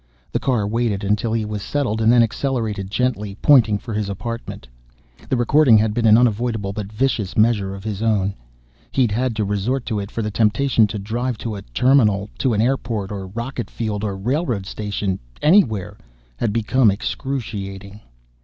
The 0.31 0.39
car 0.39 0.67
waited 0.67 1.03
until 1.03 1.31
he 1.31 1.45
was 1.45 1.61
settled 1.61 2.01
and 2.01 2.11
then 2.11 2.23
accelerated 2.23 2.89
gently, 2.89 3.35
pointing 3.39 3.77
for 3.77 3.93
his 3.93 4.09
apartment. 4.09 4.67
The 5.29 5.37
recording 5.37 5.77
had 5.77 5.93
been 5.93 6.07
an 6.07 6.17
unavoidable 6.17 6.73
but 6.73 6.91
vicious 6.91 7.37
measure 7.37 7.75
of 7.75 7.83
his 7.83 8.01
own. 8.01 8.33
He'd 8.91 9.11
had 9.11 9.35
to 9.35 9.45
resort 9.45 9.85
to 9.85 9.99
it, 9.99 10.09
for 10.09 10.23
the 10.23 10.31
temptation 10.31 10.87
to 10.87 10.97
drive 10.97 11.37
to 11.37 11.53
a 11.53 11.61
terminal, 11.61 12.31
to 12.39 12.53
an 12.55 12.61
airport, 12.61 13.11
or 13.11 13.27
rocket 13.27 13.69
field, 13.69 14.03
or 14.03 14.17
railroad 14.17 14.65
station 14.65 15.19
anywhere 15.39 15.99
had 16.37 16.51
become 16.51 16.89
excruciating. 16.89 17.99